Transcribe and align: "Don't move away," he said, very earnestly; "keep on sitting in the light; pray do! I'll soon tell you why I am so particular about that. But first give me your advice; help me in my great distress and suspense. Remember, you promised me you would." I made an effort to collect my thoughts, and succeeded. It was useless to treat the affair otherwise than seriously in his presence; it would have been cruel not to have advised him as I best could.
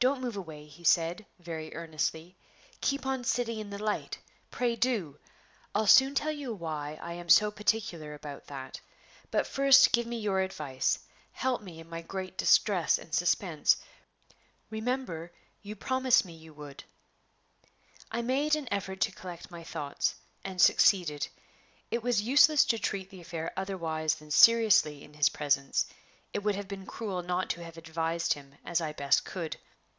"Don't 0.00 0.20
move 0.20 0.36
away," 0.36 0.66
he 0.66 0.82
said, 0.82 1.26
very 1.38 1.72
earnestly; 1.76 2.36
"keep 2.80 3.06
on 3.06 3.22
sitting 3.22 3.60
in 3.60 3.70
the 3.70 3.78
light; 3.80 4.18
pray 4.50 4.74
do! 4.74 5.16
I'll 5.76 5.86
soon 5.86 6.16
tell 6.16 6.32
you 6.32 6.52
why 6.52 6.98
I 7.00 7.12
am 7.12 7.28
so 7.28 7.52
particular 7.52 8.12
about 8.12 8.48
that. 8.48 8.80
But 9.30 9.46
first 9.46 9.92
give 9.92 10.04
me 10.08 10.18
your 10.18 10.40
advice; 10.40 10.98
help 11.30 11.62
me 11.62 11.78
in 11.78 11.88
my 11.88 12.02
great 12.02 12.36
distress 12.36 12.98
and 12.98 13.14
suspense. 13.14 13.76
Remember, 14.70 15.30
you 15.62 15.76
promised 15.76 16.24
me 16.24 16.32
you 16.32 16.52
would." 16.52 16.82
I 18.10 18.22
made 18.22 18.56
an 18.56 18.66
effort 18.72 19.00
to 19.02 19.12
collect 19.12 19.52
my 19.52 19.62
thoughts, 19.62 20.16
and 20.42 20.60
succeeded. 20.60 21.28
It 21.92 22.02
was 22.02 22.20
useless 22.22 22.64
to 22.64 22.78
treat 22.80 23.10
the 23.10 23.20
affair 23.20 23.52
otherwise 23.56 24.16
than 24.16 24.32
seriously 24.32 25.04
in 25.04 25.14
his 25.14 25.28
presence; 25.28 25.86
it 26.32 26.40
would 26.42 26.56
have 26.56 26.66
been 26.66 26.86
cruel 26.86 27.22
not 27.22 27.48
to 27.50 27.62
have 27.62 27.76
advised 27.76 28.32
him 28.32 28.56
as 28.64 28.80
I 28.80 28.92
best 28.92 29.24
could. 29.24 29.58